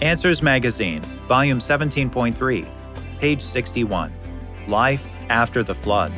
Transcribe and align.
Answers 0.00 0.42
Magazine, 0.44 1.02
Volume 1.26 1.58
17.3, 1.58 3.18
page 3.18 3.42
61 3.42 4.12
Life 4.68 5.04
After 5.28 5.64
the 5.64 5.74
Flood 5.74 6.12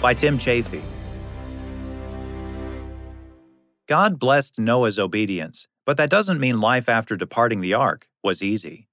by 0.00 0.14
Tim 0.14 0.38
Chaffey. 0.38 0.80
God 3.86 4.18
blessed 4.18 4.58
Noah's 4.58 4.98
obedience, 4.98 5.68
but 5.84 5.98
that 5.98 6.08
doesn't 6.08 6.40
mean 6.40 6.62
life 6.62 6.88
after 6.88 7.14
departing 7.14 7.60
the 7.60 7.74
ark 7.74 8.08
was 8.22 8.42
easy. 8.42 8.88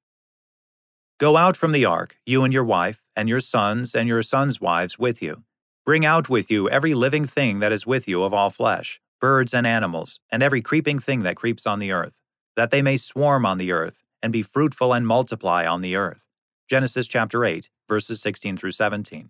Go 1.18 1.38
out 1.38 1.56
from 1.56 1.72
the 1.72 1.86
ark, 1.86 2.18
you 2.26 2.44
and 2.44 2.54
your 2.54 2.66
wife, 2.66 3.06
and 3.16 3.30
your 3.30 3.40
sons 3.40 3.96
and 3.96 4.10
your 4.10 4.24
sons' 4.24 4.60
wives 4.60 5.00
with 5.00 5.22
you. 5.22 5.44
Bring 5.86 6.04
out 6.06 6.28
with 6.28 6.52
you 6.52 6.68
every 6.68 6.94
living 6.94 7.24
thing 7.24 7.60
that 7.60 7.72
is 7.72 7.88
with 7.88 8.10
you 8.10 8.24
of 8.24 8.34
all 8.34 8.50
flesh, 8.50 9.00
birds 9.22 9.54
and 9.54 9.66
animals, 9.66 10.20
and 10.30 10.44
every 10.44 10.62
creeping 10.62 11.00
thing 11.00 11.22
that 11.22 11.38
creeps 11.38 11.66
on 11.66 11.80
the 11.80 11.94
earth, 11.94 12.18
that 12.58 12.72
they 12.72 12.82
may 12.82 12.98
swarm 12.98 13.46
on 13.46 13.58
the 13.58 13.72
earth 13.72 14.01
and 14.22 14.32
be 14.32 14.42
fruitful 14.42 14.94
and 14.94 15.08
multiply 15.08 15.66
on 15.66 15.82
the 15.82 15.96
earth. 15.96 16.24
Genesis 16.70 17.08
chapter 17.08 17.44
8, 17.44 17.70
verses 17.88 18.22
16 18.22 18.58
through 18.58 18.72
17. 18.72 19.30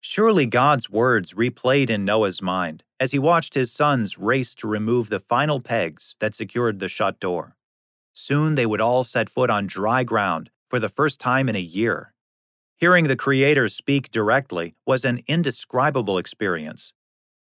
Surely 0.00 0.46
God's 0.46 0.88
words 0.88 1.34
replayed 1.34 1.90
in 1.90 2.04
Noah's 2.04 2.40
mind 2.40 2.84
as 2.98 3.12
he 3.12 3.18
watched 3.18 3.54
his 3.54 3.70
sons 3.70 4.16
race 4.18 4.54
to 4.56 4.66
remove 4.66 5.10
the 5.10 5.20
final 5.20 5.60
pegs 5.60 6.16
that 6.20 6.34
secured 6.34 6.78
the 6.78 6.88
shut 6.88 7.20
door. 7.20 7.56
Soon 8.12 8.54
they 8.54 8.66
would 8.66 8.80
all 8.80 9.04
set 9.04 9.28
foot 9.28 9.50
on 9.50 9.66
dry 9.66 10.02
ground 10.02 10.50
for 10.68 10.78
the 10.78 10.88
first 10.88 11.20
time 11.20 11.48
in 11.48 11.56
a 11.56 11.60
year. 11.60 12.14
Hearing 12.78 13.08
the 13.08 13.16
Creator 13.16 13.68
speak 13.68 14.10
directly 14.10 14.74
was 14.86 15.04
an 15.04 15.20
indescribable 15.26 16.16
experience. 16.16 16.94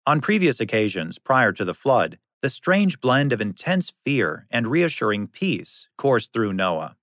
On 0.05 0.21
previous 0.21 0.59
occasions 0.59 1.19
prior 1.19 1.53
to 1.53 1.65
the 1.65 1.75
flood, 1.75 2.19
the 2.41 2.51
strange 2.51 3.01
blend 3.01 3.33
of 3.33 3.41
intense 3.41 3.91
fear 3.91 4.47
and 4.51 4.69
reassuring 4.69 5.27
peace 5.27 5.89
coursed 5.97 6.33
through 6.33 6.53
Noah. 6.53 6.97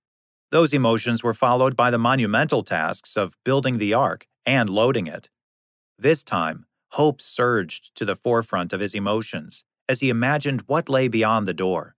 Those 0.50 0.72
emotions 0.72 1.22
were 1.22 1.34
followed 1.34 1.76
by 1.76 1.90
the 1.90 1.98
monumental 1.98 2.62
tasks 2.62 3.16
of 3.16 3.36
building 3.44 3.76
the 3.76 3.92
ark 3.92 4.26
and 4.46 4.70
loading 4.70 5.06
it. 5.06 5.28
This 5.98 6.24
time, 6.24 6.64
hope 6.92 7.20
surged 7.20 7.94
to 7.96 8.06
the 8.06 8.16
forefront 8.16 8.72
of 8.72 8.80
his 8.80 8.94
emotions 8.94 9.64
as 9.88 10.00
he 10.00 10.08
imagined 10.08 10.62
what 10.66 10.88
lay 10.88 11.08
beyond 11.08 11.46
the 11.46 11.54
door. 11.54 11.96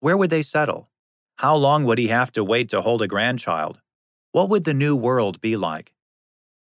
Where 0.00 0.16
would 0.16 0.30
they 0.30 0.42
settle? 0.42 0.90
How 1.36 1.56
long 1.56 1.84
would 1.84 1.98
he 1.98 2.08
have 2.08 2.30
to 2.32 2.44
wait 2.44 2.68
to 2.70 2.82
hold 2.82 3.00
a 3.00 3.08
grandchild? 3.08 3.80
What 4.32 4.50
would 4.50 4.64
the 4.64 4.74
new 4.74 4.94
world 4.94 5.40
be 5.40 5.56
like? 5.56 5.94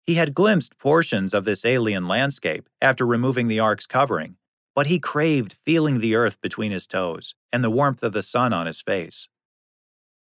He 0.05 0.15
had 0.15 0.33
glimpsed 0.33 0.79
portions 0.79 1.33
of 1.33 1.45
this 1.45 1.63
alien 1.63 2.07
landscape 2.07 2.67
after 2.81 3.05
removing 3.05 3.47
the 3.47 3.59
ark's 3.59 3.85
covering, 3.85 4.37
but 4.75 4.87
he 4.87 4.99
craved 4.99 5.53
feeling 5.53 5.99
the 5.99 6.15
earth 6.15 6.39
between 6.41 6.71
his 6.71 6.87
toes 6.87 7.35
and 7.51 7.63
the 7.63 7.69
warmth 7.69 8.03
of 8.03 8.13
the 8.13 8.23
sun 8.23 8.53
on 8.53 8.67
his 8.67 8.81
face. 8.81 9.27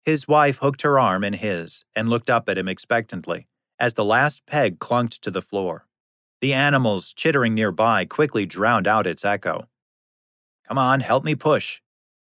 His 0.05 0.29
wife 0.29 0.59
hooked 0.59 0.83
her 0.83 0.99
arm 0.99 1.25
in 1.25 1.33
his 1.33 1.85
and 1.95 2.09
looked 2.09 2.31
up 2.31 2.49
at 2.49 2.59
him 2.59 2.69
expectantly 2.69 3.49
as 3.79 3.95
the 3.95 4.05
last 4.05 4.47
peg 4.47 4.79
clunked 4.79 5.21
to 5.21 5.31
the 5.31 5.43
floor. 5.43 5.87
The 6.41 6.53
animals 6.53 7.13
chittering 7.13 7.55
nearby 7.55 8.05
quickly 8.05 8.47
drowned 8.47 8.87
out 8.87 9.07
its 9.07 9.25
echo. 9.25 9.69
Come 10.69 10.79
on, 10.79 11.01
help 11.01 11.25
me 11.25 11.35
push. 11.35 11.81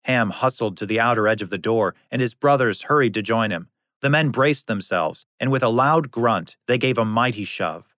Ham 0.05 0.31
hustled 0.31 0.77
to 0.77 0.85
the 0.85 0.99
outer 0.99 1.27
edge 1.27 1.41
of 1.41 1.49
the 1.49 1.57
door, 1.57 1.95
and 2.11 2.21
his 2.21 2.33
brothers 2.33 2.83
hurried 2.83 3.13
to 3.13 3.21
join 3.21 3.51
him. 3.51 3.69
The 4.01 4.09
men 4.09 4.29
braced 4.29 4.67
themselves, 4.67 5.25
and 5.39 5.49
with 5.51 5.63
a 5.63 5.69
loud 5.69 6.11
grunt, 6.11 6.57
they 6.67 6.77
gave 6.77 6.97
a 6.97 7.05
mighty 7.05 7.45
shove. 7.45 7.92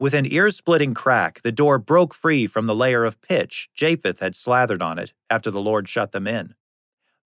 With 0.00 0.12
an 0.14 0.30
ear 0.30 0.50
splitting 0.50 0.92
crack, 0.92 1.40
the 1.42 1.52
door 1.52 1.78
broke 1.78 2.14
free 2.14 2.46
from 2.46 2.66
the 2.66 2.74
layer 2.74 3.04
of 3.04 3.20
pitch 3.20 3.68
Japheth 3.74 4.20
had 4.20 4.34
slathered 4.34 4.82
on 4.82 4.98
it 4.98 5.12
after 5.30 5.50
the 5.50 5.60
Lord 5.60 5.88
shut 5.88 6.12
them 6.12 6.26
in. 6.26 6.54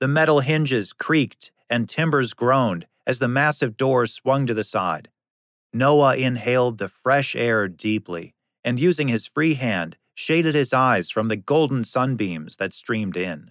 The 0.00 0.08
metal 0.08 0.40
hinges 0.40 0.92
creaked 0.92 1.50
and 1.70 1.88
timbers 1.88 2.34
groaned 2.34 2.86
as 3.06 3.18
the 3.18 3.28
massive 3.28 3.76
door 3.76 4.06
swung 4.06 4.46
to 4.46 4.54
the 4.54 4.64
side. 4.64 5.08
Noah 5.72 6.16
inhaled 6.16 6.78
the 6.78 6.88
fresh 6.88 7.34
air 7.34 7.68
deeply 7.68 8.34
and, 8.62 8.78
using 8.78 9.08
his 9.08 9.26
free 9.26 9.54
hand, 9.54 9.96
shaded 10.14 10.54
his 10.54 10.72
eyes 10.72 11.10
from 11.10 11.28
the 11.28 11.36
golden 11.36 11.84
sunbeams 11.84 12.56
that 12.56 12.74
streamed 12.74 13.16
in. 13.16 13.50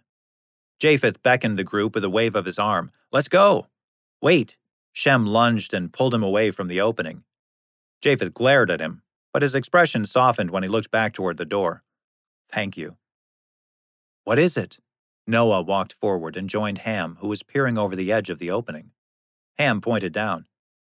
Japheth 0.80 1.24
beckoned 1.24 1.58
the 1.58 1.64
group 1.64 1.96
with 1.96 2.04
a 2.04 2.10
wave 2.10 2.36
of 2.36 2.46
his 2.46 2.60
arm. 2.60 2.92
Let's 3.12 3.30
go! 3.30 3.68
Wait! 4.22 4.58
Shem 4.94 5.26
lunged 5.26 5.74
and 5.74 5.92
pulled 5.92 6.14
him 6.14 6.24
away 6.24 6.52
from 6.52 6.68
the 6.68 6.82
opening. 6.82 7.24
Japheth 8.02 8.34
glared 8.34 8.70
at 8.70 8.82
him, 8.82 9.02
but 9.34 9.42
his 9.42 9.56
expression 9.56 10.06
softened 10.06 10.52
when 10.52 10.64
he 10.64 10.70
looked 10.70 10.92
back 10.92 11.14
toward 11.14 11.38
the 11.38 11.46
door. 11.46 11.84
Thank 12.52 12.78
you. 12.78 12.98
What 14.24 14.40
is 14.40 14.58
it? 14.58 14.80
Noah 15.26 15.62
walked 15.62 15.94
forward 15.94 16.38
and 16.38 16.50
joined 16.50 16.80
Ham, 16.80 17.18
who 17.20 17.28
was 17.28 17.44
peering 17.44 17.78
over 17.78 17.96
the 17.96 18.12
edge 18.12 18.30
of 18.30 18.40
the 18.40 18.52
opening. 18.52 18.92
Ham 19.58 19.82
pointed 19.82 20.14
down. 20.14 20.46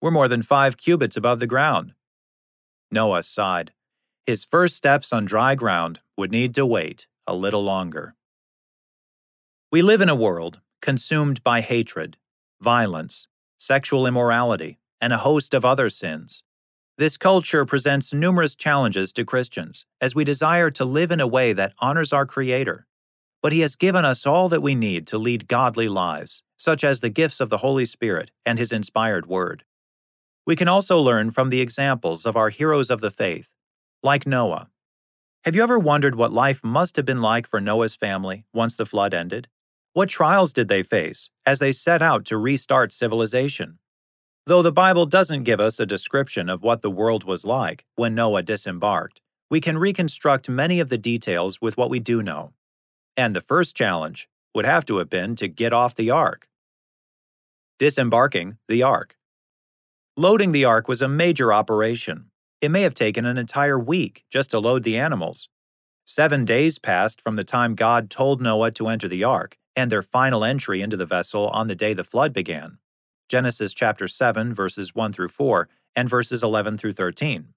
We're 0.00 0.10
more 0.10 0.28
than 0.28 0.42
five 0.42 0.76
cubits 0.76 1.16
above 1.16 1.38
the 1.38 1.46
ground. 1.46 1.94
Noah 2.90 3.22
sighed. 3.22 3.72
His 4.26 4.44
first 4.44 4.76
steps 4.76 5.12
on 5.12 5.24
dry 5.24 5.54
ground 5.54 6.00
would 6.16 6.30
need 6.30 6.54
to 6.54 6.66
wait 6.66 7.06
a 7.26 7.34
little 7.34 7.62
longer. 7.62 8.14
We 9.70 9.82
live 9.82 10.00
in 10.00 10.08
a 10.08 10.14
world 10.14 10.60
consumed 10.80 11.42
by 11.42 11.60
hatred, 11.60 12.16
violence, 12.60 13.28
sexual 13.56 14.06
immorality, 14.06 14.78
and 15.00 15.12
a 15.12 15.18
host 15.18 15.54
of 15.54 15.64
other 15.64 15.88
sins. 15.88 16.42
This 17.02 17.16
culture 17.16 17.64
presents 17.64 18.14
numerous 18.14 18.54
challenges 18.54 19.12
to 19.14 19.24
Christians 19.24 19.86
as 20.00 20.14
we 20.14 20.22
desire 20.22 20.70
to 20.70 20.84
live 20.84 21.10
in 21.10 21.18
a 21.18 21.26
way 21.26 21.52
that 21.52 21.74
honors 21.80 22.12
our 22.12 22.24
Creator. 22.24 22.86
But 23.42 23.52
He 23.52 23.58
has 23.62 23.74
given 23.74 24.04
us 24.04 24.24
all 24.24 24.48
that 24.48 24.62
we 24.62 24.76
need 24.76 25.08
to 25.08 25.18
lead 25.18 25.48
godly 25.48 25.88
lives, 25.88 26.44
such 26.56 26.84
as 26.84 27.00
the 27.00 27.08
gifts 27.08 27.40
of 27.40 27.48
the 27.48 27.58
Holy 27.58 27.86
Spirit 27.86 28.30
and 28.46 28.56
His 28.56 28.70
inspired 28.70 29.26
Word. 29.26 29.64
We 30.46 30.54
can 30.54 30.68
also 30.68 31.00
learn 31.00 31.32
from 31.32 31.50
the 31.50 31.60
examples 31.60 32.24
of 32.24 32.36
our 32.36 32.50
heroes 32.50 32.88
of 32.88 33.00
the 33.00 33.10
faith, 33.10 33.50
like 34.04 34.24
Noah. 34.24 34.68
Have 35.44 35.56
you 35.56 35.64
ever 35.64 35.80
wondered 35.80 36.14
what 36.14 36.32
life 36.32 36.62
must 36.62 36.94
have 36.94 37.04
been 37.04 37.20
like 37.20 37.48
for 37.48 37.60
Noah's 37.60 37.96
family 37.96 38.44
once 38.54 38.76
the 38.76 38.86
flood 38.86 39.12
ended? 39.12 39.48
What 39.92 40.08
trials 40.08 40.52
did 40.52 40.68
they 40.68 40.84
face 40.84 41.30
as 41.44 41.58
they 41.58 41.72
set 41.72 42.00
out 42.00 42.24
to 42.26 42.38
restart 42.38 42.92
civilization? 42.92 43.80
Though 44.44 44.62
the 44.62 44.72
Bible 44.72 45.06
doesn't 45.06 45.44
give 45.44 45.60
us 45.60 45.78
a 45.78 45.86
description 45.86 46.48
of 46.48 46.64
what 46.64 46.82
the 46.82 46.90
world 46.90 47.22
was 47.22 47.44
like 47.44 47.84
when 47.94 48.16
Noah 48.16 48.42
disembarked, 48.42 49.20
we 49.48 49.60
can 49.60 49.78
reconstruct 49.78 50.48
many 50.48 50.80
of 50.80 50.88
the 50.88 50.98
details 50.98 51.60
with 51.60 51.76
what 51.76 51.90
we 51.90 52.00
do 52.00 52.24
know. 52.24 52.52
And 53.16 53.36
the 53.36 53.40
first 53.40 53.76
challenge 53.76 54.28
would 54.52 54.64
have 54.64 54.84
to 54.86 54.96
have 54.96 55.08
been 55.08 55.36
to 55.36 55.46
get 55.46 55.72
off 55.72 55.94
the 55.94 56.10
ark. 56.10 56.48
Disembarking 57.78 58.58
the 58.66 58.82
ark. 58.82 59.16
Loading 60.16 60.50
the 60.50 60.64
ark 60.64 60.88
was 60.88 61.02
a 61.02 61.08
major 61.08 61.52
operation. 61.52 62.30
It 62.60 62.72
may 62.72 62.82
have 62.82 62.94
taken 62.94 63.24
an 63.24 63.38
entire 63.38 63.78
week 63.78 64.24
just 64.28 64.50
to 64.50 64.58
load 64.58 64.82
the 64.82 64.98
animals. 64.98 65.48
Seven 66.04 66.44
days 66.44 66.80
passed 66.80 67.20
from 67.20 67.36
the 67.36 67.44
time 67.44 67.76
God 67.76 68.10
told 68.10 68.42
Noah 68.42 68.72
to 68.72 68.88
enter 68.88 69.06
the 69.06 69.22
ark 69.22 69.56
and 69.76 69.90
their 69.90 70.02
final 70.02 70.44
entry 70.44 70.82
into 70.82 70.96
the 70.96 71.06
vessel 71.06 71.48
on 71.50 71.68
the 71.68 71.76
day 71.76 71.94
the 71.94 72.02
flood 72.02 72.32
began. 72.32 72.78
Genesis 73.28 73.74
chapter 73.74 74.08
7 74.08 74.52
verses 74.52 74.94
1 74.94 75.12
through 75.12 75.28
4 75.28 75.68
and 75.96 76.08
verses 76.08 76.42
11 76.42 76.78
through 76.78 76.92
13. 76.92 77.54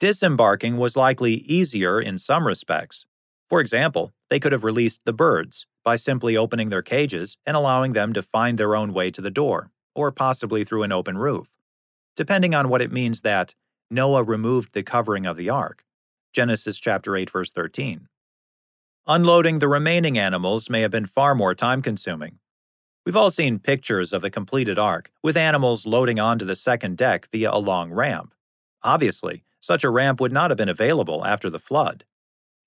Disembarking 0.00 0.76
was 0.76 0.96
likely 0.96 1.34
easier 1.34 2.00
in 2.00 2.18
some 2.18 2.46
respects. 2.46 3.06
For 3.48 3.60
example, 3.60 4.12
they 4.30 4.40
could 4.40 4.52
have 4.52 4.64
released 4.64 5.00
the 5.04 5.12
birds 5.12 5.66
by 5.84 5.96
simply 5.96 6.36
opening 6.36 6.70
their 6.70 6.82
cages 6.82 7.36
and 7.46 7.56
allowing 7.56 7.92
them 7.92 8.12
to 8.12 8.22
find 8.22 8.58
their 8.58 8.74
own 8.74 8.92
way 8.92 9.10
to 9.10 9.20
the 9.20 9.30
door, 9.30 9.70
or 9.94 10.10
possibly 10.10 10.64
through 10.64 10.82
an 10.82 10.92
open 10.92 11.18
roof, 11.18 11.52
depending 12.16 12.54
on 12.54 12.68
what 12.68 12.82
it 12.82 12.92
means 12.92 13.20
that 13.22 13.54
Noah 13.90 14.24
removed 14.24 14.72
the 14.72 14.82
covering 14.82 15.26
of 15.26 15.36
the 15.36 15.50
ark. 15.50 15.84
Genesis 16.32 16.80
chapter 16.80 17.14
8 17.14 17.30
verse 17.30 17.50
13. 17.50 18.08
Unloading 19.06 19.58
the 19.58 19.68
remaining 19.68 20.16
animals 20.16 20.70
may 20.70 20.80
have 20.80 20.90
been 20.90 21.06
far 21.06 21.34
more 21.34 21.54
time 21.54 21.82
consuming. 21.82 22.38
We've 23.04 23.16
all 23.16 23.30
seen 23.30 23.58
pictures 23.58 24.12
of 24.12 24.22
the 24.22 24.30
completed 24.30 24.78
ark, 24.78 25.10
with 25.24 25.36
animals 25.36 25.86
loading 25.86 26.20
onto 26.20 26.44
the 26.44 26.54
second 26.54 26.96
deck 26.96 27.28
via 27.32 27.50
a 27.50 27.58
long 27.58 27.90
ramp. 27.90 28.32
Obviously, 28.84 29.42
such 29.58 29.82
a 29.82 29.90
ramp 29.90 30.20
would 30.20 30.32
not 30.32 30.50
have 30.50 30.56
been 30.56 30.68
available 30.68 31.24
after 31.24 31.50
the 31.50 31.58
flood. 31.58 32.04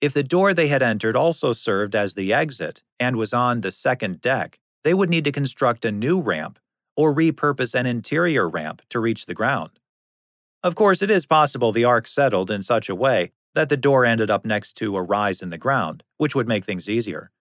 If 0.02 0.14
the 0.14 0.24
door 0.24 0.54
they 0.54 0.68
had 0.68 0.84
entered 0.84 1.16
also 1.16 1.54
served 1.54 1.96
as 1.96 2.16
the 2.16 2.34
exit 2.34 2.84
and 3.00 3.16
was 3.16 3.34
on 3.34 3.62
the 3.62 3.72
second 3.72 4.20
deck, 4.20 4.60
they 4.84 4.94
would 4.94 5.10
need 5.10 5.24
to 5.24 5.32
construct 5.32 5.86
a 5.86 5.92
new 5.92 6.20
ramp 6.20 6.60
or 6.98 7.16
repurpose 7.16 7.74
an 7.74 7.86
interior 7.86 8.50
ramp 8.50 8.82
to 8.90 9.00
reach 9.00 9.26
the 9.26 9.34
ground. 9.34 9.80
Of 10.64 10.76
course, 10.76 11.02
it 11.02 11.10
is 11.10 11.26
possible 11.26 11.72
the 11.72 11.86
ark 11.86 12.08
settled 12.08 12.52
in 12.52 12.62
such 12.62 12.90
a 12.90 12.96
way 12.96 13.32
that 13.54 13.70
the 13.70 13.78
door 13.78 14.04
ended 14.04 14.30
up 14.30 14.44
next 14.44 14.74
to 14.78 14.98
a 14.98 15.02
rise 15.02 15.42
in 15.42 15.50
the 15.50 15.58
ground, 15.58 16.04
which 16.18 16.36
would 16.36 16.48
make 16.48 16.66
things 16.66 16.90
easier. 16.90 17.32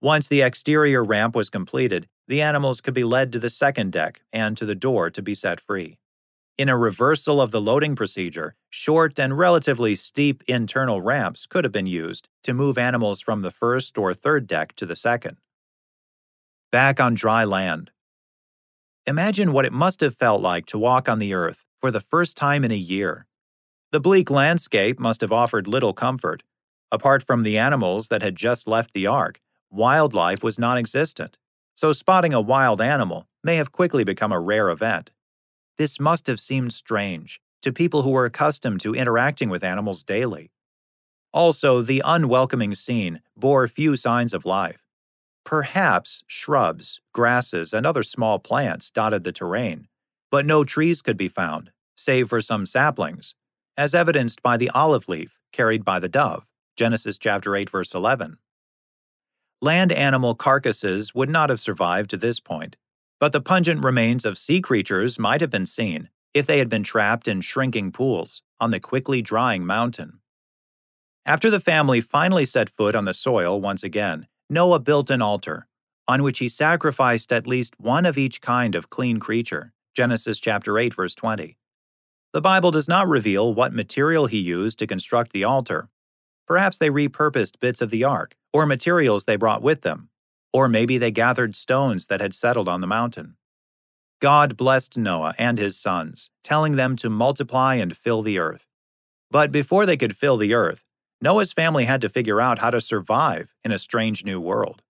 Once 0.00 0.28
the 0.28 0.42
exterior 0.42 1.04
ramp 1.04 1.36
was 1.36 1.48
completed, 1.48 2.08
the 2.28 2.42
animals 2.42 2.80
could 2.80 2.94
be 2.94 3.04
led 3.04 3.32
to 3.32 3.38
the 3.38 3.50
second 3.50 3.92
deck 3.92 4.22
and 4.32 4.56
to 4.56 4.66
the 4.66 4.74
door 4.74 5.10
to 5.10 5.22
be 5.22 5.34
set 5.34 5.60
free. 5.60 5.98
In 6.58 6.68
a 6.68 6.78
reversal 6.78 7.40
of 7.40 7.50
the 7.50 7.60
loading 7.60 7.96
procedure, 7.96 8.54
short 8.70 9.18
and 9.18 9.36
relatively 9.38 9.94
steep 9.96 10.44
internal 10.46 11.02
ramps 11.02 11.46
could 11.46 11.64
have 11.64 11.72
been 11.72 11.86
used 11.86 12.28
to 12.44 12.54
move 12.54 12.78
animals 12.78 13.20
from 13.20 13.42
the 13.42 13.50
first 13.50 13.98
or 13.98 14.14
third 14.14 14.46
deck 14.46 14.74
to 14.76 14.86
the 14.86 14.96
second. 14.96 15.36
back 16.70 17.00
on 17.00 17.14
dry 17.14 17.44
land. 17.44 17.90
Imagine 19.06 19.52
what 19.52 19.64
it 19.66 19.72
must 19.72 20.00
have 20.00 20.14
felt 20.16 20.40
like 20.42 20.66
to 20.66 20.78
walk 20.78 21.08
on 21.08 21.18
the 21.18 21.34
earth 21.34 21.64
for 21.80 21.90
the 21.90 22.00
first 22.00 22.36
time 22.36 22.64
in 22.64 22.72
a 22.72 22.76
year. 22.76 23.26
The 23.92 24.00
bleak 24.00 24.30
landscape 24.30 24.98
must 24.98 25.20
have 25.20 25.32
offered 25.32 25.68
little 25.68 25.92
comfort. 25.92 26.42
Apart 26.92 27.22
from 27.22 27.42
the 27.42 27.58
animals 27.58 28.08
that 28.08 28.22
had 28.22 28.36
just 28.36 28.68
left 28.68 28.92
the 28.94 29.06
ark, 29.06 29.40
wildlife 29.70 30.42
was 30.42 30.58
non 30.58 30.78
existent, 30.78 31.38
so 31.74 31.92
spotting 31.92 32.32
a 32.32 32.40
wild 32.40 32.80
animal 32.80 33.28
may 33.42 33.56
have 33.56 33.72
quickly 33.72 34.04
become 34.04 34.32
a 34.32 34.40
rare 34.40 34.70
event. 34.70 35.10
This 35.76 35.98
must 35.98 36.26
have 36.28 36.40
seemed 36.40 36.72
strange 36.72 37.40
to 37.62 37.72
people 37.72 38.02
who 38.02 38.10
were 38.10 38.26
accustomed 38.26 38.80
to 38.80 38.94
interacting 38.94 39.48
with 39.48 39.64
animals 39.64 40.02
daily. 40.02 40.50
Also, 41.32 41.82
the 41.82 42.02
unwelcoming 42.04 42.74
scene 42.74 43.20
bore 43.36 43.66
few 43.66 43.96
signs 43.96 44.32
of 44.32 44.46
life. 44.46 44.86
Perhaps 45.44 46.22
shrubs, 46.26 47.00
grasses, 47.12 47.72
and 47.72 47.84
other 47.84 48.02
small 48.02 48.38
plants 48.38 48.90
dotted 48.90 49.24
the 49.24 49.32
terrain, 49.32 49.88
but 50.30 50.46
no 50.46 50.62
trees 50.62 51.02
could 51.02 51.16
be 51.16 51.28
found, 51.28 51.70
save 51.96 52.28
for 52.28 52.40
some 52.40 52.64
saplings, 52.64 53.34
as 53.76 53.94
evidenced 53.94 54.42
by 54.42 54.56
the 54.56 54.70
olive 54.70 55.08
leaf 55.08 55.38
carried 55.52 55.84
by 55.84 55.98
the 55.98 56.08
dove. 56.08 56.48
Genesis 56.76 57.18
chapter 57.18 57.56
8 57.56 57.68
verse 57.68 57.94
11. 57.94 58.38
Land 59.62 59.92
animal 59.92 60.34
carcasses 60.34 61.14
would 61.14 61.30
not 61.30 61.50
have 61.50 61.60
survived 61.60 62.10
to 62.10 62.16
this 62.16 62.40
point, 62.40 62.76
but 63.20 63.32
the 63.32 63.40
pungent 63.40 63.84
remains 63.84 64.24
of 64.24 64.38
sea 64.38 64.60
creatures 64.60 65.18
might 65.18 65.40
have 65.40 65.50
been 65.50 65.66
seen 65.66 66.10
if 66.34 66.46
they 66.46 66.58
had 66.58 66.68
been 66.68 66.82
trapped 66.82 67.28
in 67.28 67.40
shrinking 67.40 67.92
pools 67.92 68.42
on 68.60 68.70
the 68.70 68.80
quickly 68.80 69.22
drying 69.22 69.64
mountain. 69.64 70.20
After 71.24 71.48
the 71.48 71.60
family 71.60 72.00
finally 72.00 72.44
set 72.44 72.68
foot 72.68 72.94
on 72.94 73.06
the 73.06 73.14
soil 73.14 73.60
once 73.60 73.82
again, 73.82 74.26
Noah 74.50 74.80
built 74.80 75.08
an 75.08 75.22
altar, 75.22 75.68
on 76.06 76.22
which 76.22 76.38
he 76.38 76.48
sacrificed 76.48 77.32
at 77.32 77.46
least 77.46 77.80
one 77.80 78.04
of 78.04 78.18
each 78.18 78.42
kind 78.42 78.74
of 78.74 78.90
clean 78.90 79.18
creature. 79.18 79.72
Genesis 79.96 80.40
chapter 80.40 80.78
8 80.78 80.92
verse 80.92 81.14
20. 81.14 81.56
The 82.32 82.40
Bible 82.40 82.72
does 82.72 82.88
not 82.88 83.08
reveal 83.08 83.54
what 83.54 83.72
material 83.72 84.26
he 84.26 84.38
used 84.38 84.78
to 84.80 84.86
construct 84.86 85.32
the 85.32 85.44
altar. 85.44 85.88
Perhaps 86.46 86.78
they 86.78 86.90
repurposed 86.90 87.60
bits 87.60 87.80
of 87.80 87.90
the 87.90 88.04
ark 88.04 88.36
or 88.52 88.66
materials 88.66 89.24
they 89.24 89.36
brought 89.36 89.62
with 89.62 89.82
them, 89.82 90.10
or 90.52 90.68
maybe 90.68 90.98
they 90.98 91.10
gathered 91.10 91.56
stones 91.56 92.06
that 92.06 92.20
had 92.20 92.34
settled 92.34 92.68
on 92.68 92.80
the 92.80 92.86
mountain. 92.86 93.36
God 94.20 94.56
blessed 94.56 94.96
Noah 94.96 95.34
and 95.38 95.58
his 95.58 95.76
sons, 95.76 96.30
telling 96.42 96.76
them 96.76 96.96
to 96.96 97.10
multiply 97.10 97.74
and 97.74 97.96
fill 97.96 98.22
the 98.22 98.38
earth. 98.38 98.66
But 99.30 99.52
before 99.52 99.84
they 99.84 99.96
could 99.96 100.16
fill 100.16 100.36
the 100.36 100.54
earth, 100.54 100.84
Noah's 101.20 101.52
family 101.52 101.86
had 101.86 102.00
to 102.02 102.08
figure 102.08 102.40
out 102.40 102.58
how 102.58 102.70
to 102.70 102.80
survive 102.80 103.54
in 103.64 103.72
a 103.72 103.78
strange 103.78 104.24
new 104.24 104.40
world. 104.40 104.82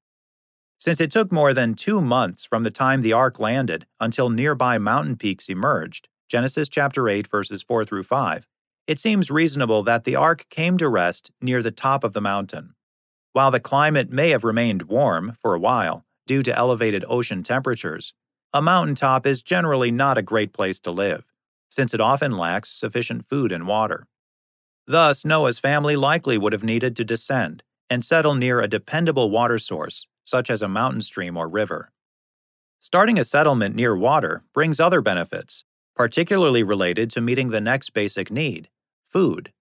Since 0.78 1.00
it 1.00 1.10
took 1.10 1.32
more 1.32 1.54
than 1.54 1.74
two 1.74 2.00
months 2.00 2.44
from 2.44 2.62
the 2.62 2.70
time 2.70 3.00
the 3.00 3.12
ark 3.12 3.40
landed 3.40 3.86
until 4.00 4.28
nearby 4.28 4.78
mountain 4.78 5.16
peaks 5.16 5.48
emerged, 5.48 6.08
Genesis 6.28 6.68
chapter 6.68 7.08
8, 7.08 7.26
verses 7.26 7.62
4 7.62 7.84
through 7.84 8.02
5, 8.02 8.46
it 8.86 8.98
seems 8.98 9.30
reasonable 9.30 9.82
that 9.82 10.04
the 10.04 10.16
ark 10.16 10.46
came 10.50 10.76
to 10.76 10.88
rest 10.88 11.30
near 11.40 11.62
the 11.62 11.70
top 11.70 12.04
of 12.04 12.12
the 12.12 12.20
mountain. 12.20 12.74
While 13.32 13.50
the 13.50 13.60
climate 13.60 14.10
may 14.10 14.30
have 14.30 14.44
remained 14.44 14.82
warm 14.82 15.36
for 15.40 15.54
a 15.54 15.58
while 15.58 16.04
due 16.26 16.42
to 16.42 16.56
elevated 16.56 17.04
ocean 17.08 17.42
temperatures, 17.42 18.12
a 18.52 18.62
mountaintop 18.62 19.26
is 19.26 19.42
generally 19.42 19.90
not 19.90 20.18
a 20.18 20.22
great 20.22 20.52
place 20.52 20.78
to 20.80 20.90
live, 20.90 21.32
since 21.68 21.94
it 21.94 22.00
often 22.00 22.36
lacks 22.36 22.70
sufficient 22.70 23.24
food 23.24 23.50
and 23.50 23.66
water. 23.66 24.06
Thus, 24.86 25.24
Noah's 25.24 25.58
family 25.58 25.96
likely 25.96 26.36
would 26.36 26.52
have 26.52 26.62
needed 26.62 26.94
to 26.96 27.04
descend 27.04 27.62
and 27.88 28.04
settle 28.04 28.34
near 28.34 28.60
a 28.60 28.68
dependable 28.68 29.30
water 29.30 29.58
source, 29.58 30.06
such 30.24 30.50
as 30.50 30.62
a 30.62 30.68
mountain 30.68 31.00
stream 31.00 31.36
or 31.36 31.48
river. 31.48 31.90
Starting 32.78 33.18
a 33.18 33.24
settlement 33.24 33.74
near 33.74 33.96
water 33.96 34.44
brings 34.52 34.78
other 34.78 35.00
benefits, 35.00 35.64
particularly 35.96 36.62
related 36.62 37.10
to 37.10 37.20
meeting 37.20 37.48
the 37.48 37.60
next 37.60 37.90
basic 37.90 38.30
need 38.30 38.68
food. 39.14 39.52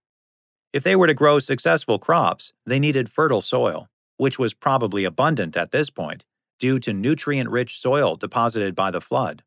If 0.73 0.81
they 0.81 0.95
were 0.95 1.05
to 1.05 1.13
grow 1.13 1.37
successful 1.37 1.99
crops, 1.99 2.53
they 2.65 2.79
needed 2.79 3.07
fertile 3.07 3.41
soil, 3.41 3.87
which 4.17 4.39
was 4.39 4.55
probably 4.55 5.05
abundant 5.05 5.55
at 5.55 5.71
this 5.71 5.91
point 5.91 6.25
due 6.59 6.79
to 6.79 6.91
nutrient 6.91 7.51
rich 7.51 7.77
soil 7.79 8.15
deposited 8.15 8.73
by 8.73 8.89
the 8.89 8.99
flood. 8.99 9.43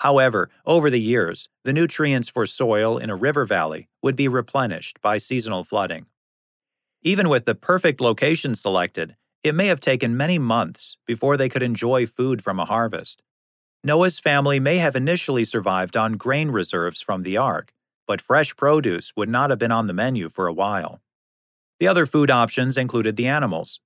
However, 0.00 0.50
over 0.66 0.90
the 0.90 1.00
years, 1.00 1.48
the 1.64 1.72
nutrients 1.72 2.28
for 2.28 2.44
soil 2.44 2.98
in 2.98 3.08
a 3.08 3.16
river 3.16 3.46
valley 3.46 3.88
would 4.02 4.14
be 4.14 4.28
replenished 4.28 5.00
by 5.00 5.16
seasonal 5.16 5.64
flooding. 5.64 6.04
Even 7.02 7.30
with 7.30 7.46
the 7.46 7.54
perfect 7.54 7.98
location 7.98 8.54
selected, 8.54 9.16
it 9.42 9.54
may 9.54 9.68
have 9.68 9.80
taken 9.80 10.18
many 10.18 10.38
months 10.38 10.98
before 11.06 11.38
they 11.38 11.48
could 11.48 11.62
enjoy 11.62 12.04
food 12.04 12.44
from 12.44 12.60
a 12.60 12.66
harvest. 12.66 13.22
Noah's 13.82 14.20
family 14.20 14.60
may 14.60 14.76
have 14.76 14.96
initially 14.96 15.46
survived 15.46 15.96
on 15.96 16.18
grain 16.18 16.50
reserves 16.50 17.00
from 17.00 17.22
the 17.22 17.38
ark, 17.38 17.72
but 18.10 18.20
fresh 18.20 18.56
produce 18.56 19.12
would 19.14 19.28
not 19.28 19.50
have 19.50 19.58
been 19.60 19.70
on 19.70 19.86
the 19.86 19.92
menu 19.92 20.28
for 20.28 20.48
a 20.48 20.52
while. 20.52 21.00
The 21.78 21.86
other 21.86 22.06
food 22.06 22.28
options 22.28 22.76
included 22.76 23.14
the 23.14 23.28
animals. 23.28 23.78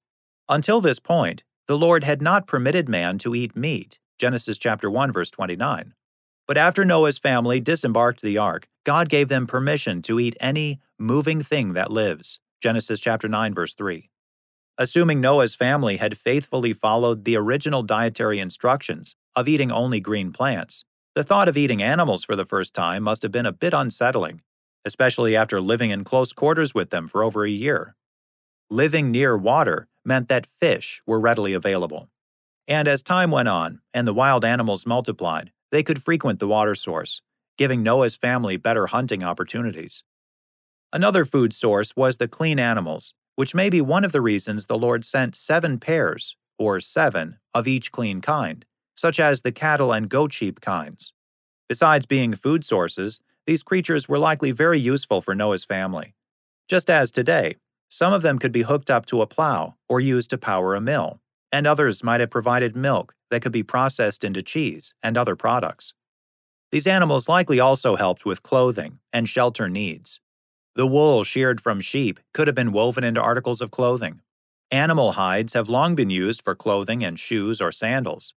Until 0.49 0.81
this 0.81 0.99
point, 0.99 1.45
the 1.69 1.77
Lord 1.77 2.05
had 2.05 2.23
not 2.23 2.47
permitted 2.47 2.89
man 2.89 3.19
to 3.19 3.35
eat 3.35 3.55
meat. 3.55 3.99
Genesis 4.19 4.57
chapter 4.59 4.91
1 4.91 5.13
verse 5.13 5.31
29. 5.31 5.93
But 6.49 6.57
after 6.57 6.87
Noah's 6.87 7.19
family 7.19 7.61
disembarked 7.61 8.23
the 8.23 8.39
ark, 8.39 8.67
God 8.85 9.11
gave 9.11 9.29
them 9.29 9.47
permission 9.47 10.01
to 10.01 10.19
eat 10.19 10.39
any 10.41 10.81
moving 10.99 11.43
thing 11.43 11.75
that 11.75 11.91
lives. 11.91 12.41
Genesis 12.63 13.01
chapter 13.01 13.29
9 13.29 13.53
verse 13.53 13.75
3. 13.75 14.09
Assuming 14.79 15.21
Noah's 15.21 15.55
family 15.55 15.99
had 15.99 16.17
faithfully 16.17 16.73
followed 16.73 17.27
the 17.27 17.37
original 17.37 17.83
dietary 17.83 18.39
instructions 18.39 19.17
of 19.37 19.49
eating 19.49 19.71
only 19.71 20.01
green 20.01 20.33
plants, 20.33 20.87
the 21.15 21.25
thought 21.25 21.49
of 21.49 21.57
eating 21.57 21.81
animals 21.81 22.25
for 22.25 22.35
the 22.35 22.45
first 22.45 22.75
time 22.75 23.03
must 23.03 23.23
have 23.23 23.31
been 23.31 23.47
a 23.47 23.53
bit 23.53 23.73
unsettling, 23.73 24.43
especially 24.85 25.37
after 25.37 25.61
living 25.61 25.91
in 25.91 26.03
close 26.03 26.33
quarters 26.33 26.75
with 26.75 26.91
them 26.91 27.07
for 27.07 27.23
over 27.23 27.45
a 27.45 27.51
year. 27.51 27.95
Living 28.69 29.11
near 29.11 29.37
water 29.37 29.87
meant 30.05 30.29
that 30.29 30.47
fish 30.47 31.03
were 31.07 31.21
readily 31.21 31.55
available. 31.55 32.09
And 32.67 32.89
as 32.89 33.03
time 33.03 33.31
went 33.31 33.49
on 33.49 33.81
and 33.93 34.09
the 34.09 34.15
wild 34.15 34.45
animals 34.45 34.87
multiplied, 34.87 35.53
they 35.71 35.83
could 35.83 36.03
frequent 36.03 36.41
the 36.41 36.49
water 36.49 36.75
source, 36.75 37.23
giving 37.57 37.83
Noah's 37.83 38.17
family 38.17 38.57
better 38.57 38.87
hunting 38.87 39.23
opportunities. 39.23 40.03
Another 40.93 41.25
food 41.25 41.53
source 41.53 41.95
was 41.95 42.17
the 42.17 42.29
clean 42.29 42.59
animals, 42.59 43.15
which 43.37 43.55
may 43.55 43.71
be 43.71 43.81
one 43.81 44.05
of 44.05 44.13
the 44.13 44.21
reasons 44.21 44.67
the 44.67 44.79
Lord 44.79 45.05
sent 45.05 45.37
seven 45.37 45.79
pairs, 45.79 46.37
or 46.59 46.81
seven, 46.81 47.39
of 47.53 47.69
each 47.69 47.93
clean 47.93 48.21
kind, 48.21 48.65
such 48.95 49.21
as 49.21 49.43
the 49.43 49.53
cattle 49.53 49.93
and 49.93 50.09
goat 50.09 50.33
sheep 50.33 50.61
kinds. 50.61 51.13
Besides 51.69 52.07
being 52.07 52.35
food 52.35 52.65
sources, 52.65 53.21
these 53.47 53.63
creatures 53.63 54.09
were 54.09 54.19
likely 54.19 54.51
very 54.51 54.79
useful 54.79 55.21
for 55.21 55.35
Noah's 55.35 55.65
family. 55.65 56.15
Just 56.69 56.89
as 56.89 57.11
today, 57.11 57.57
some 57.89 58.13
of 58.13 58.23
them 58.23 58.39
could 58.39 58.53
be 58.53 58.63
hooked 58.63 58.91
up 58.91 59.07
to 59.07 59.23
a 59.23 59.27
plow 59.27 59.75
or 59.89 60.01
used 60.01 60.31
to 60.31 60.39
power 60.39 60.75
a 60.75 60.81
mill, 60.81 61.21
and 61.53 61.67
others 61.67 62.03
might 62.03 62.21
have 62.21 62.31
provided 62.31 62.75
milk 62.75 63.15
that 63.31 63.43
could 63.43 63.53
be 63.53 63.63
processed 63.63 64.25
into 64.25 64.43
cheese 64.43 64.95
and 65.03 65.17
other 65.17 65.37
products. 65.37 65.95
These 66.73 66.87
animals 66.87 67.29
likely 67.29 67.61
also 67.61 67.97
helped 67.97 68.25
with 68.25 68.43
clothing 68.43 68.99
and 69.13 69.29
shelter 69.29 69.69
needs. 69.69 70.21
The 70.75 70.87
wool 70.87 71.23
sheared 71.23 71.61
from 71.61 71.81
sheep 71.81 72.19
could 72.33 72.49
have 72.49 72.57
been 72.57 72.73
woven 72.73 73.05
into 73.05 73.21
articles 73.21 73.61
of 73.61 73.71
clothing. 73.71 74.21
Animal 74.73 75.13
hides 75.13 75.53
have 75.53 75.69
long 75.69 75.95
been 75.95 76.11
used 76.11 76.43
for 76.43 76.57
clothing 76.57 77.05
and 77.05 77.19
shoes 77.19 77.61
or 77.61 77.71
sandals. 77.71 78.35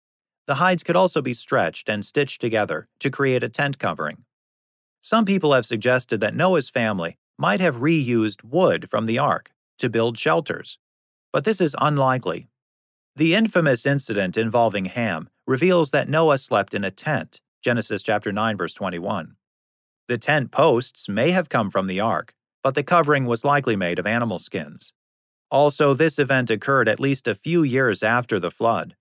The 0.47 0.57
hides 0.57 0.83
could 0.83 0.97
also 0.97 1.23
be 1.23 1.35
stretched 1.35 1.89
and 1.89 2.05
stitched 2.05 2.41
together 2.41 2.89
to 3.01 3.11
create 3.11 3.43
a 3.43 3.49
tent 3.49 3.79
covering. 3.79 4.25
Some 5.01 5.25
people 5.25 5.53
have 5.53 5.67
suggested 5.67 6.21
that 6.21 6.35
Noah's 6.35 6.71
family 6.71 7.19
might 7.39 7.61
have 7.61 7.77
reused 7.77 8.45
wood 8.45 8.89
from 8.89 9.07
the 9.07 9.19
ark 9.19 9.53
to 9.79 9.91
build 9.91 10.19
shelters, 10.19 10.79
but 11.33 11.45
this 11.45 11.61
is 11.61 11.77
unlikely 11.81 12.49
the 13.17 13.35
infamous 13.35 13.87
incident 13.87 14.37
involving 14.37 14.85
Ham 14.85 15.31
reveals 15.47 15.91
that 15.91 16.07
Noah 16.07 16.37
slept 16.37 16.75
in 16.75 16.85
a 16.85 16.91
tent, 16.91 17.41
Genesis 17.63 18.03
chapter 18.03 18.31
9 18.31 18.59
verse 18.59 18.75
21. 18.75 19.37
The 20.07 20.19
tent 20.19 20.51
posts 20.51 21.09
may 21.09 21.31
have 21.31 21.49
come 21.49 21.71
from 21.71 21.87
the 21.87 21.99
ark, 21.99 22.35
but 22.63 22.75
the 22.75 22.83
covering 22.83 23.25
was 23.25 23.43
likely 23.43 23.75
made 23.75 23.99
of 23.99 24.07
animal 24.07 24.39
skins. 24.39 24.93
Also, 25.51 25.95
this 25.95 26.19
event 26.19 26.51
occurred 26.51 26.91
at 26.91 27.01
least 27.01 27.27
a 27.27 27.35
few 27.35 27.63
years 27.63 28.03
after 28.03 28.39
the 28.39 28.51
flood. 28.51 28.97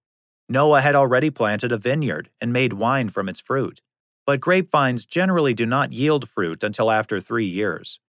Noah 0.48 0.82
had 0.82 0.96
already 0.96 1.30
planted 1.30 1.72
a 1.72 1.78
vineyard 1.78 2.30
and 2.40 2.54
made 2.54 2.74
wine 2.74 3.10
from 3.10 3.28
its 3.28 3.40
fruit, 3.40 3.82
but 4.26 4.40
grapevines 4.40 5.06
generally 5.06 5.54
do 5.54 5.66
not 5.66 5.94
yield 5.94 6.30
fruit 6.30 6.64
until 6.64 6.92
after 6.92 7.20
three 7.20 7.46
years. 7.46 8.00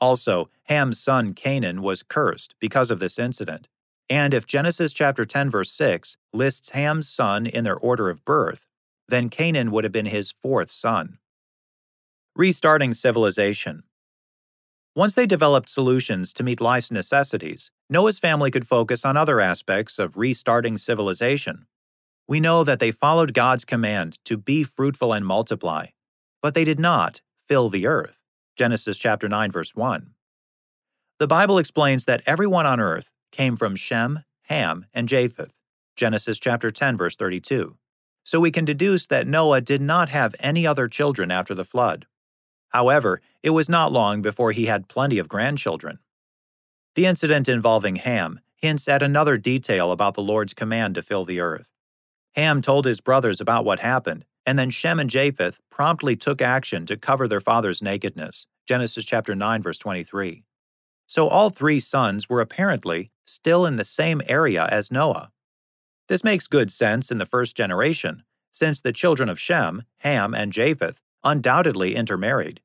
Also, 0.00 0.50
Ham's 0.64 1.00
son 1.00 1.34
Canaan 1.34 1.82
was 1.82 2.02
cursed 2.02 2.54
because 2.58 2.90
of 2.90 3.00
this 3.00 3.18
incident, 3.18 3.68
and 4.08 4.34
if 4.34 4.46
Genesis 4.46 4.92
chapter 4.92 5.24
10 5.24 5.50
verse 5.50 5.70
6 5.72 6.16
lists 6.32 6.70
Ham's 6.70 7.08
son 7.08 7.46
in 7.46 7.64
their 7.64 7.76
order 7.76 8.08
of 8.08 8.24
birth, 8.24 8.66
then 9.08 9.28
Canaan 9.28 9.70
would 9.70 9.84
have 9.84 9.92
been 9.92 10.06
his 10.06 10.32
fourth 10.32 10.70
son. 10.70 11.18
Restarting 12.34 12.94
civilization. 12.94 13.84
Once 14.96 15.14
they 15.14 15.26
developed 15.26 15.68
solutions 15.68 16.32
to 16.32 16.42
meet 16.42 16.60
life's 16.60 16.90
necessities, 16.90 17.70
Noah's 17.90 18.18
family 18.18 18.50
could 18.50 18.66
focus 18.66 19.04
on 19.04 19.16
other 19.16 19.40
aspects 19.40 19.98
of 19.98 20.16
restarting 20.16 20.78
civilization. 20.78 21.66
We 22.26 22.40
know 22.40 22.64
that 22.64 22.78
they 22.78 22.90
followed 22.90 23.34
God's 23.34 23.64
command 23.64 24.18
to 24.24 24.36
be 24.36 24.64
fruitful 24.64 25.12
and 25.12 25.26
multiply, 25.26 25.86
but 26.42 26.54
they 26.54 26.64
did 26.64 26.80
not 26.80 27.20
fill 27.46 27.68
the 27.68 27.86
earth. 27.86 28.18
Genesis 28.56 28.98
chapter 28.98 29.28
9 29.28 29.50
verse 29.50 29.74
1. 29.74 30.14
The 31.18 31.26
Bible 31.26 31.58
explains 31.58 32.06
that 32.06 32.22
everyone 32.26 32.66
on 32.66 32.80
earth 32.80 33.10
came 33.30 33.56
from 33.56 33.76
Shem, 33.76 34.20
Ham, 34.44 34.86
and 34.94 35.08
Japheth. 35.08 35.58
Genesis 35.96 36.38
chapter 36.38 36.70
10 36.70 36.96
verse 36.96 37.16
32. 37.16 37.76
So 38.24 38.40
we 38.40 38.50
can 38.50 38.64
deduce 38.64 39.06
that 39.06 39.26
Noah 39.26 39.60
did 39.60 39.82
not 39.82 40.08
have 40.08 40.34
any 40.40 40.66
other 40.66 40.88
children 40.88 41.30
after 41.30 41.54
the 41.54 41.64
flood. 41.64 42.06
However, 42.70 43.20
it 43.42 43.50
was 43.50 43.68
not 43.68 43.92
long 43.92 44.22
before 44.22 44.52
he 44.52 44.66
had 44.66 44.88
plenty 44.88 45.18
of 45.18 45.28
grandchildren. 45.28 45.98
The 46.94 47.06
incident 47.06 47.48
involving 47.48 47.96
Ham 47.96 48.40
hints 48.56 48.88
at 48.88 49.02
another 49.02 49.36
detail 49.36 49.92
about 49.92 50.14
the 50.14 50.22
Lord's 50.22 50.54
command 50.54 50.94
to 50.94 51.02
fill 51.02 51.24
the 51.24 51.40
earth. 51.40 51.68
Ham 52.36 52.60
told 52.60 52.84
his 52.84 53.00
brothers 53.00 53.40
about 53.40 53.64
what 53.64 53.80
happened, 53.80 54.24
and 54.44 54.58
then 54.58 54.70
Shem 54.70 54.98
and 54.98 55.10
Japheth 55.10 55.60
promptly 55.70 56.16
took 56.16 56.42
action 56.42 56.86
to 56.86 56.96
cover 56.96 57.28
their 57.28 57.40
father's 57.40 57.82
nakedness. 57.82 58.46
Genesis 58.66 59.04
chapter 59.04 59.34
9 59.34 59.62
verse 59.62 59.78
23. 59.78 60.42
So 61.06 61.28
all 61.28 61.50
three 61.50 61.80
sons 61.80 62.28
were 62.28 62.40
apparently 62.40 63.10
still 63.24 63.66
in 63.66 63.76
the 63.76 63.84
same 63.84 64.22
area 64.26 64.66
as 64.70 64.90
Noah. 64.90 65.30
This 66.08 66.24
makes 66.24 66.46
good 66.46 66.72
sense 66.72 67.10
in 67.10 67.18
the 67.18 67.26
first 67.26 67.56
generation, 67.56 68.24
since 68.50 68.80
the 68.80 68.92
children 68.92 69.28
of 69.28 69.40
Shem, 69.40 69.84
Ham, 69.98 70.34
and 70.34 70.52
Japheth 70.52 71.00
undoubtedly 71.22 71.94
intermarried. 71.94 72.60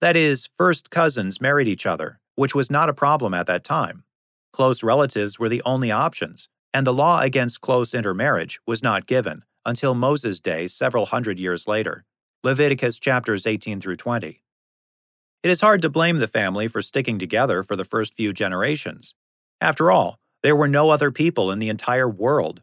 That 0.00 0.16
is, 0.16 0.48
first 0.58 0.90
cousins 0.90 1.40
married 1.40 1.68
each 1.68 1.86
other, 1.86 2.18
which 2.34 2.54
was 2.54 2.70
not 2.70 2.88
a 2.88 2.94
problem 2.94 3.34
at 3.34 3.46
that 3.46 3.62
time. 3.62 4.04
Close 4.52 4.82
relatives 4.82 5.38
were 5.38 5.48
the 5.48 5.62
only 5.64 5.90
options, 5.90 6.48
and 6.74 6.86
the 6.86 6.92
law 6.92 7.20
against 7.20 7.60
close 7.60 7.94
intermarriage 7.94 8.60
was 8.66 8.82
not 8.82 9.06
given 9.06 9.42
until 9.64 9.94
Moses' 9.94 10.40
day 10.40 10.68
several 10.68 11.06
hundred 11.06 11.38
years 11.38 11.66
later. 11.68 12.04
Leviticus 12.42 12.98
chapters 12.98 13.46
18 13.46 13.80
through 13.80 13.96
20. 13.96 14.42
It 15.42 15.50
is 15.50 15.60
hard 15.60 15.82
to 15.82 15.90
blame 15.90 16.16
the 16.16 16.28
family 16.28 16.68
for 16.68 16.82
sticking 16.82 17.18
together 17.18 17.62
for 17.62 17.76
the 17.76 17.84
first 17.84 18.14
few 18.14 18.32
generations. 18.32 19.14
After 19.60 19.90
all, 19.90 20.18
there 20.42 20.56
were 20.56 20.68
no 20.68 20.90
other 20.90 21.10
people 21.10 21.50
in 21.50 21.58
the 21.58 21.68
entire 21.68 22.08
world, 22.08 22.62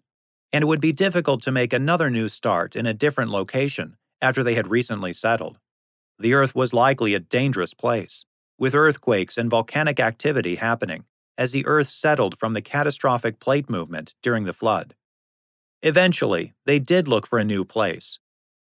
and 0.52 0.64
it 0.64 0.68
would 0.68 0.82
be 0.82 0.92
difficult 0.92 1.42
to 1.44 1.52
make 1.52 1.72
another 1.72 2.10
new 2.10 2.28
start 2.28 2.76
in 2.76 2.86
a 2.86 2.94
different 2.94 3.32
location 3.32 3.96
after 4.22 4.44
they 4.44 4.56
had 4.56 4.70
recently 4.70 5.14
settled. 5.14 5.60
The 6.18 6.34
Earth 6.34 6.54
was 6.54 6.74
likely 6.74 7.14
a 7.14 7.20
dangerous 7.20 7.74
place, 7.74 8.26
with 8.58 8.76
earthquakes 8.76 9.38
and 9.38 9.50
volcanic 9.50 10.00
activity 10.00 10.56
happening 10.56 11.06
as 11.40 11.54
the 11.54 11.66
Earth 11.66 11.88
settled 11.88 12.38
from 12.38 12.54
the 12.54 12.62
catastrophic 12.62 13.40
plate 13.40 13.70
movement 13.70 14.14
during 14.22 14.44
the 14.44 14.52
flood. 14.52 14.94
Eventually, 15.82 16.54
they 16.66 16.80
did 16.80 17.08
look 17.08 17.26
for 17.26 17.40
a 17.40 17.46
new 17.46 17.64
place. 17.64 18.20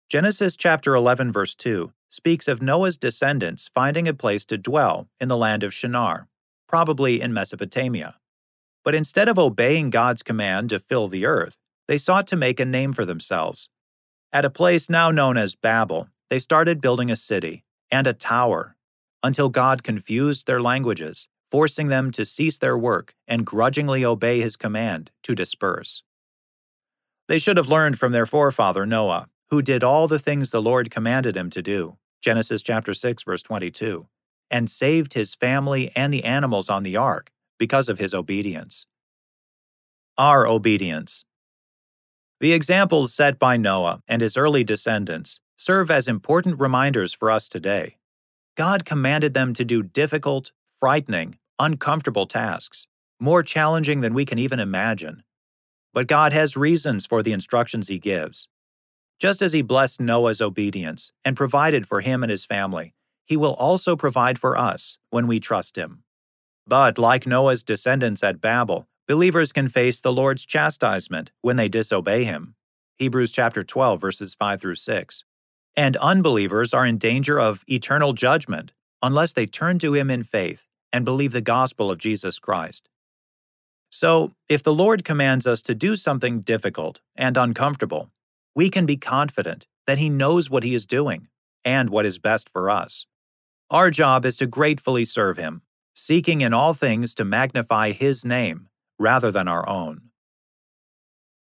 Genesis 0.09 0.55
chapter 0.55 0.93
11 0.93 1.31
verse 1.31 1.55
2 1.55 1.91
speaks 2.07 2.47
of 2.47 2.61
Noah's 2.61 2.95
descendants 2.95 3.71
finding 3.73 4.07
a 4.07 4.13
place 4.13 4.45
to 4.45 4.59
dwell 4.59 5.09
in 5.19 5.27
the 5.27 5.35
land 5.35 5.63
of 5.63 5.73
Shinar, 5.73 6.27
probably 6.69 7.19
in 7.19 7.33
Mesopotamia. 7.33 8.15
But 8.85 8.93
instead 8.93 9.27
of 9.27 9.39
obeying 9.39 9.89
God's 9.89 10.21
command 10.21 10.69
to 10.69 10.77
fill 10.77 11.07
the 11.07 11.25
earth, 11.25 11.57
they 11.87 11.97
sought 11.97 12.27
to 12.27 12.35
make 12.35 12.59
a 12.59 12.65
name 12.65 12.93
for 12.93 13.05
themselves. 13.05 13.69
At 14.31 14.45
a 14.45 14.51
place 14.51 14.87
now 14.87 15.09
known 15.09 15.35
as 15.35 15.55
Babel, 15.55 16.09
they 16.29 16.37
started 16.37 16.79
building 16.79 17.09
a 17.09 17.15
city 17.15 17.63
and 17.89 18.05
a 18.05 18.13
tower 18.13 18.75
until 19.23 19.49
God 19.49 19.81
confused 19.81 20.45
their 20.45 20.61
languages 20.61 21.27
forcing 21.49 21.87
them 21.87 22.11
to 22.11 22.25
cease 22.25 22.57
their 22.59 22.77
work 22.77 23.15
and 23.27 23.45
grudgingly 23.45 24.03
obey 24.03 24.41
his 24.41 24.55
command 24.55 25.11
to 25.23 25.35
disperse. 25.35 26.03
They 27.27 27.39
should 27.39 27.57
have 27.57 27.69
learned 27.69 27.99
from 27.99 28.11
their 28.11 28.25
forefather 28.25 28.85
Noah, 28.85 29.27
who 29.49 29.61
did 29.61 29.83
all 29.83 30.07
the 30.07 30.19
things 30.19 30.49
the 30.49 30.61
Lord 30.61 30.91
commanded 30.91 31.35
him 31.35 31.49
to 31.51 31.61
do. 31.61 31.97
Genesis 32.21 32.63
chapter 32.63 32.93
6 32.93 33.23
verse 33.23 33.43
22, 33.43 34.07
and 34.49 34.69
saved 34.69 35.13
his 35.13 35.35
family 35.35 35.91
and 35.95 36.13
the 36.13 36.23
animals 36.23 36.69
on 36.69 36.83
the 36.83 36.97
ark 36.97 37.31
because 37.57 37.89
of 37.89 37.99
his 37.99 38.13
obedience. 38.13 38.85
Our 40.17 40.47
obedience. 40.47 41.23
The 42.39 42.53
examples 42.53 43.13
set 43.13 43.39
by 43.39 43.57
Noah 43.57 44.01
and 44.07 44.21
his 44.21 44.37
early 44.37 44.63
descendants 44.63 45.39
serve 45.55 45.89
as 45.89 46.07
important 46.07 46.59
reminders 46.59 47.13
for 47.13 47.31
us 47.31 47.47
today. 47.47 47.97
God 48.55 48.85
commanded 48.85 49.33
them 49.33 49.53
to 49.53 49.65
do 49.65 49.83
difficult, 49.83 50.51
frightening, 50.79 51.37
uncomfortable 51.57 52.27
tasks, 52.27 52.87
more 53.19 53.41
challenging 53.41 54.01
than 54.01 54.13
we 54.13 54.25
can 54.25 54.37
even 54.37 54.59
imagine. 54.59 55.23
But 55.93 56.07
God 56.07 56.33
has 56.33 56.55
reasons 56.55 57.05
for 57.05 57.23
the 57.23 57.31
instructions 57.31 57.87
He 57.87 57.97
gives. 57.97 58.47
Just 59.19 59.41
as 59.41 59.53
He 59.53 59.63
blessed 59.63 59.99
Noah's 59.99 60.41
obedience 60.41 61.11
and 61.25 61.35
provided 61.35 61.87
for 61.87 62.01
him 62.01 62.23
and 62.23 62.29
his 62.29 62.45
family, 62.45 62.93
He 63.25 63.35
will 63.35 63.53
also 63.53 63.95
provide 63.95 64.37
for 64.37 64.55
us 64.55 64.97
when 65.09 65.25
we 65.25 65.39
trust 65.39 65.75
Him. 65.75 66.03
But 66.67 66.97
like 66.97 67.25
Noah's 67.25 67.63
descendants 67.63 68.23
at 68.23 68.41
Babel, 68.41 68.87
believers 69.07 69.51
can 69.51 69.67
face 69.67 69.99
the 69.99 70.13
Lord's 70.13 70.45
chastisement 70.45 71.31
when 71.41 71.55
they 71.55 71.69
disobey 71.69 72.23
Him. 72.23 72.55
Hebrews 72.99 73.31
chapter 73.31 73.63
12 73.63 73.99
verses 73.99 74.35
5 74.35 74.61
through 74.61 74.75
6. 74.75 75.25
And 75.75 75.97
unbelievers 75.97 76.73
are 76.73 76.85
in 76.85 76.97
danger 76.97 77.39
of 77.39 77.63
eternal 77.67 78.13
judgment 78.13 78.73
unless 79.01 79.33
they 79.33 79.45
turn 79.45 79.79
to 79.79 79.93
Him 79.93 80.09
in 80.09 80.23
faith 80.23 80.67
and 80.91 81.05
believe 81.05 81.31
the 81.31 81.41
gospel 81.41 81.91
of 81.91 81.97
Jesus 81.97 82.39
Christ. 82.39 82.89
So, 83.89 84.33
if 84.49 84.63
the 84.63 84.73
Lord 84.73 85.05
commands 85.05 85.47
us 85.47 85.61
to 85.63 85.75
do 85.75 85.95
something 85.95 86.41
difficult 86.41 87.01
and 87.15 87.37
uncomfortable, 87.37 88.11
we 88.55 88.69
can 88.69 88.85
be 88.85 88.97
confident 88.97 89.67
that 89.85 89.97
He 89.97 90.09
knows 90.09 90.49
what 90.49 90.63
He 90.63 90.73
is 90.73 90.85
doing 90.85 91.27
and 91.63 91.89
what 91.89 92.05
is 92.05 92.19
best 92.19 92.49
for 92.49 92.69
us. 92.69 93.05
Our 93.69 93.91
job 93.91 94.25
is 94.25 94.37
to 94.37 94.47
gratefully 94.47 95.05
serve 95.05 95.37
Him, 95.37 95.61
seeking 95.93 96.41
in 96.41 96.53
all 96.53 96.73
things 96.73 97.15
to 97.15 97.25
magnify 97.25 97.91
His 97.91 98.25
name 98.25 98.69
rather 98.99 99.31
than 99.31 99.47
our 99.47 99.67
own. 99.67 100.01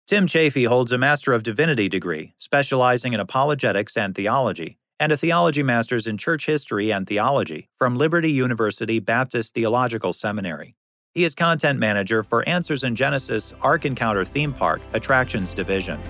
Tim 0.06 0.28
Chaffey 0.28 0.64
holds 0.64 0.92
a 0.92 0.98
Master 0.98 1.32
of 1.32 1.42
Divinity 1.42 1.88
degree, 1.88 2.32
specializing 2.36 3.12
in 3.12 3.18
apologetics 3.18 3.96
and 3.96 4.14
theology, 4.14 4.78
and 4.98 5.12
a 5.12 5.16
theology 5.16 5.62
master's 5.62 6.06
in 6.06 6.18
church 6.18 6.46
history 6.46 6.92
and 6.92 7.06
theology 7.06 7.68
from 7.76 7.96
Liberty 7.96 8.30
University 8.30 8.98
Baptist 8.98 9.54
Theological 9.54 10.12
Seminary. 10.12 10.74
He 11.14 11.24
is 11.24 11.34
content 11.34 11.78
manager 11.78 12.22
for 12.22 12.46
Answers 12.48 12.84
in 12.84 12.94
Genesis 12.94 13.54
Ark 13.62 13.84
Encounter 13.84 14.24
Theme 14.24 14.52
Park 14.52 14.80
Attractions 14.92 15.54
Division. 15.54 16.00